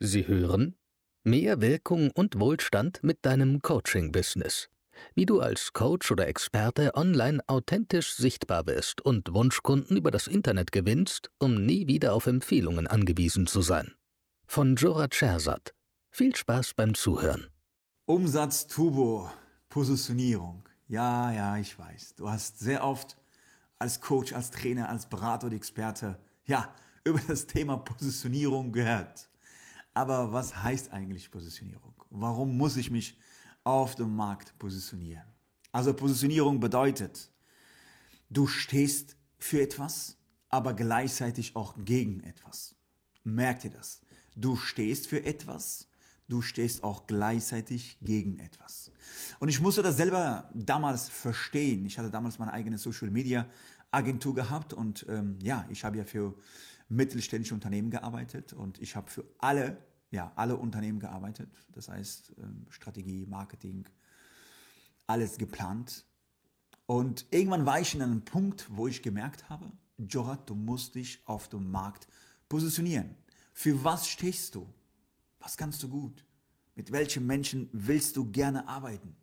[0.00, 0.76] Sie hören
[1.24, 4.68] Mehr Wirkung und Wohlstand mit deinem Coaching-Business.
[5.16, 10.70] Wie du als Coach oder Experte online authentisch sichtbar wirst und Wunschkunden über das Internet
[10.70, 13.92] gewinnst, um nie wieder auf Empfehlungen angewiesen zu sein.
[14.46, 15.74] Von Jorat Schersat.
[16.12, 17.48] Viel Spaß beim Zuhören.
[18.06, 19.28] Umsatz, Turbo,
[19.68, 20.62] Positionierung.
[20.86, 22.14] Ja, ja, ich weiß.
[22.14, 23.16] Du hast sehr oft
[23.80, 26.72] als Coach, als Trainer, als Berater oder Experte, ja,
[27.04, 29.27] über das Thema Positionierung gehört.
[29.98, 31.92] Aber was heißt eigentlich Positionierung?
[32.10, 33.18] Warum muss ich mich
[33.64, 35.26] auf dem Markt positionieren?
[35.72, 37.32] Also Positionierung bedeutet,
[38.30, 40.16] du stehst für etwas,
[40.50, 42.76] aber gleichzeitig auch gegen etwas.
[43.24, 44.00] Merkt ihr das?
[44.36, 45.88] Du stehst für etwas,
[46.28, 48.92] du stehst auch gleichzeitig gegen etwas.
[49.40, 51.84] Und ich musste das selber damals verstehen.
[51.86, 53.48] Ich hatte damals meine eigene Social Media
[53.90, 56.36] Agentur gehabt und ähm, ja, ich habe ja für
[56.88, 59.76] mittelständische Unternehmen gearbeitet und ich habe für alle,
[60.10, 61.50] ja, alle Unternehmen gearbeitet.
[61.72, 63.86] Das heißt, ähm, Strategie, Marketing,
[65.06, 66.04] alles geplant.
[66.86, 71.20] Und irgendwann war ich in einem Punkt, wo ich gemerkt habe, Jorat, du musst dich
[71.26, 72.08] auf dem Markt
[72.48, 73.14] positionieren.
[73.52, 74.66] Für was stehst du?
[75.40, 76.24] Was kannst du gut?
[76.74, 79.16] Mit welchen Menschen willst du gerne arbeiten?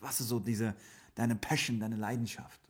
[0.00, 0.74] Was ist so diese,
[1.14, 2.60] deine Passion, deine Leidenschaft?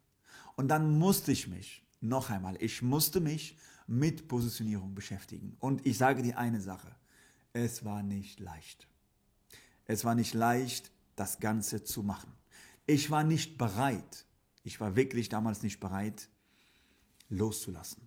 [0.57, 3.57] Und dann musste ich mich, noch einmal, ich musste mich
[3.87, 5.57] mit Positionierung beschäftigen.
[5.61, 6.95] Und ich sage dir eine Sache,
[7.53, 8.89] es war nicht leicht.
[9.87, 12.33] Es war nicht leicht, das Ganze zu machen.
[12.87, 14.27] Ich war nicht bereit,
[14.63, 16.29] ich war wirklich damals nicht bereit,
[17.29, 18.03] loszulassen.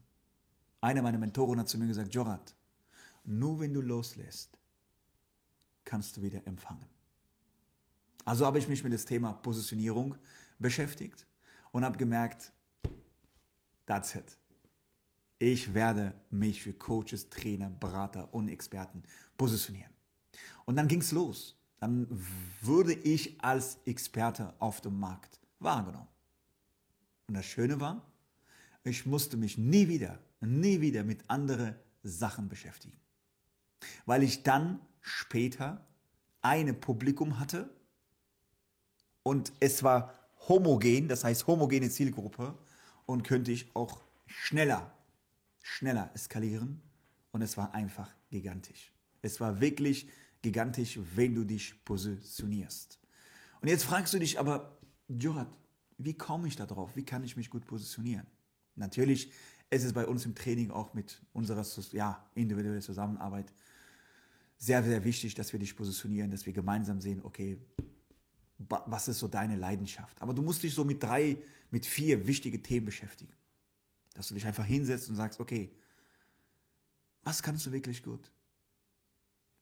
[0.81, 2.55] Einer meiner Mentoren hat zu mir gesagt, Jorat,
[3.23, 4.57] nur wenn du loslässt,
[5.83, 6.85] kannst du wieder empfangen.
[8.25, 10.15] Also habe ich mich mit dem Thema Positionierung
[10.59, 11.25] beschäftigt
[11.71, 12.51] und habe gemerkt,
[13.85, 14.37] that's it.
[15.39, 19.03] Ich werde mich für Coaches, Trainer, Berater und Experten
[19.37, 19.91] positionieren.
[20.65, 21.55] Und dann ging's los.
[21.79, 22.07] Dann
[22.61, 26.07] wurde ich als Experte auf dem Markt wahrgenommen.
[27.27, 28.01] Und das Schöne war,
[28.83, 32.97] ich musste mich nie wieder, nie wieder mit anderen Sachen beschäftigen.
[34.05, 35.85] Weil ich dann später
[36.41, 37.69] eine Publikum hatte
[39.23, 40.13] und es war
[40.47, 42.57] homogen, das heißt homogene Zielgruppe
[43.05, 44.91] und könnte ich auch schneller,
[45.67, 46.81] schneller eskalieren
[47.31, 48.93] und es war einfach gigantisch.
[49.21, 50.09] Es war wirklich
[50.41, 52.99] gigantisch, wenn du dich positionierst.
[53.61, 54.77] Und jetzt fragst du dich aber,
[55.09, 55.49] Jorat,
[55.97, 56.95] wie komme ich da drauf?
[56.95, 58.25] Wie kann ich mich gut positionieren?
[58.75, 59.31] Natürlich
[59.69, 63.51] ist es bei uns im Training auch mit unserer ja, individuellen Zusammenarbeit
[64.57, 67.59] sehr, sehr wichtig, dass wir dich positionieren, dass wir gemeinsam sehen, okay,
[68.57, 70.19] was ist so deine Leidenschaft?
[70.21, 71.37] Aber du musst dich so mit drei,
[71.69, 73.33] mit vier wichtige Themen beschäftigen.
[74.17, 75.71] Dass du dich einfach hinsetzt und sagst, okay,
[77.21, 78.31] was kannst du wirklich gut?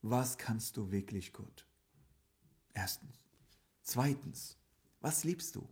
[0.00, 1.66] Was kannst du wirklich gut?
[2.72, 3.18] Erstens.
[3.82, 4.56] Zweitens,
[5.00, 5.68] was liebst du?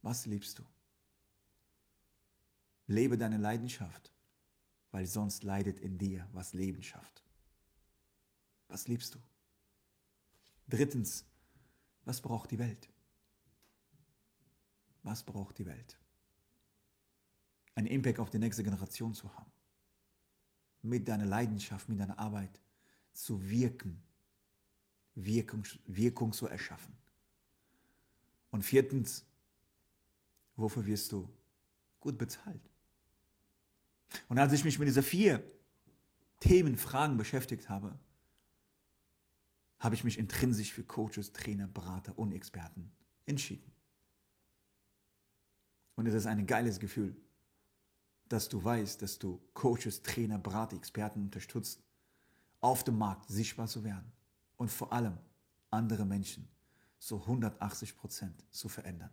[0.00, 0.62] Was liebst du?
[2.86, 4.12] Lebe deine Leidenschaft,
[4.92, 7.24] weil sonst leidet in dir, was Leben schafft.
[8.68, 9.18] Was liebst du?
[10.68, 11.24] Drittens,
[12.04, 12.88] was braucht die Welt?
[15.02, 15.98] Was braucht die Welt?
[17.74, 19.50] Einen Impact auf die nächste Generation zu haben.
[20.82, 22.60] Mit deiner Leidenschaft, mit deiner Arbeit
[23.12, 24.02] zu wirken.
[25.14, 26.96] Wirkung, Wirkung zu erschaffen.
[28.50, 29.24] Und viertens,
[30.56, 31.28] wofür wirst du
[32.00, 32.60] gut bezahlt?
[34.28, 35.42] Und als ich mich mit diesen vier
[36.40, 37.98] Themen, Fragen beschäftigt habe,
[39.78, 42.90] habe ich mich intrinsisch für Coaches, Trainer, Berater und Experten
[43.26, 43.70] entschieden.
[45.96, 47.16] Und es ist ein geiles Gefühl,
[48.34, 51.80] dass du weißt, dass du Coaches, Trainer, Berater, Experten unterstützt,
[52.60, 54.10] auf dem Markt sichtbar zu werden
[54.56, 55.16] und vor allem
[55.70, 56.48] andere Menschen
[56.98, 59.10] so 180 Prozent zu verändern.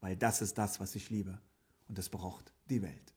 [0.00, 1.40] Weil das ist das, was ich liebe
[1.88, 3.14] und das braucht die Welt.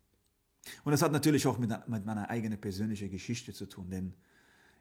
[0.86, 4.14] Und das hat natürlich auch mit, mit meiner eigenen persönlichen Geschichte zu tun, denn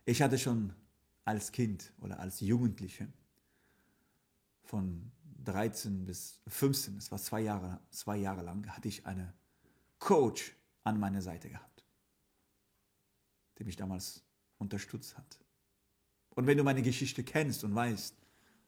[0.04, 0.72] ich hatte schon
[1.24, 3.08] als Kind oder als Jugendliche
[4.62, 5.10] von
[5.42, 9.34] 13 bis 15, das war zwei Jahre, zwei Jahre lang, hatte ich eine
[9.98, 10.54] Coach
[10.84, 11.84] an meiner Seite gehabt,
[13.58, 14.22] die mich damals
[14.58, 15.40] unterstützt hat.
[16.30, 18.14] Und wenn du meine Geschichte kennst und weißt,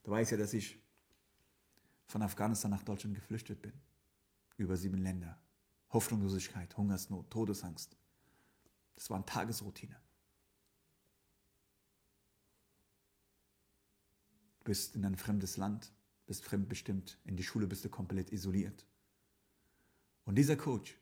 [0.03, 0.79] du weißt ja, dass ich
[2.07, 3.73] von Afghanistan nach Deutschland geflüchtet bin,
[4.57, 5.39] über sieben Länder,
[5.91, 7.95] Hoffnungslosigkeit, Hungersnot, Todesangst.
[8.95, 9.95] Das war eine Tagesroutine.
[14.69, 15.91] bist in ein fremdes Land,
[16.27, 18.85] bist fremdbestimmt, in die Schule bist du komplett isoliert.
[20.25, 20.95] Und dieser Coach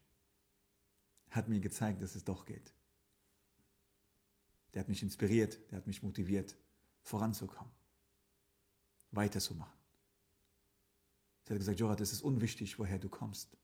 [1.38, 2.74] hat mir gezeigt, dass es doch geht.
[4.74, 6.56] der hat mich inspiriert, der hat mich motiviert,
[7.02, 7.74] voranzukommen,
[9.12, 9.76] weiterzumachen.
[11.46, 13.58] Er hat gesagt, Jorat, es ist unwichtig, woher du kommst.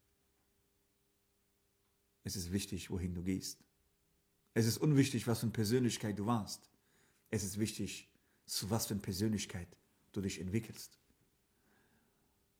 [2.23, 3.63] Es ist wichtig, wohin du gehst.
[4.53, 6.69] Es ist unwichtig, was für eine Persönlichkeit du warst.
[7.29, 8.09] Es ist wichtig,
[8.45, 9.67] zu was für eine Persönlichkeit
[10.13, 10.97] du dich entwickelst.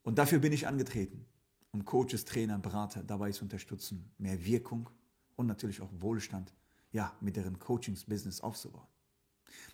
[0.04, 1.25] Und dafür bin ich angetreten,
[1.71, 4.89] um Coaches, Trainer, Berater dabei zu unterstützen, mehr Wirkung
[5.36, 6.54] und natürlich auch Wohlstand,
[6.92, 8.88] ja, mit deren Coachings-Business aufzubauen.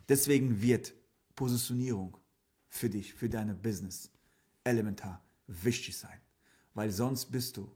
[0.08, 0.94] Deswegen wird
[1.36, 2.18] Positionierung
[2.68, 4.12] für dich, für deine Business
[4.64, 6.20] elementar wichtig sein,
[6.74, 7.74] weil sonst bist du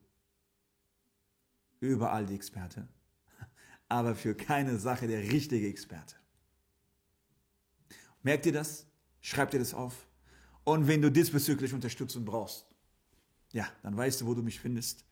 [1.80, 2.88] überall die Experte,
[3.90, 6.16] aber für keine Sache der richtige Experte.
[8.22, 8.88] Merkt ihr das?
[9.22, 10.08] Schreibt dir das auf.
[10.64, 12.66] Und wenn du diesbezüglich Unterstützung brauchst,
[13.52, 15.06] ja, dann weißt du, wo du mich findest.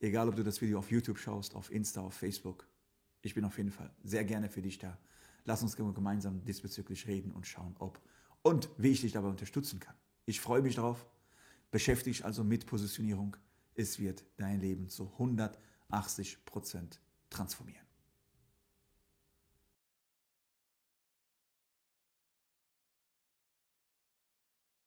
[0.00, 2.68] Egal, ob du das Video auf YouTube schaust, auf Insta, auf Facebook.
[3.22, 4.98] Ich bin auf jeden Fall sehr gerne für dich da.
[5.44, 8.00] Lass uns gemeinsam diesbezüglich reden und schauen, ob
[8.42, 9.96] und wie ich dich dabei unterstützen kann.
[10.24, 11.06] Ich freue mich darauf.
[11.70, 13.36] Beschäftige dich also mit Positionierung.
[13.74, 16.98] Es wird dein Leben zu 180%
[17.30, 17.87] transformieren.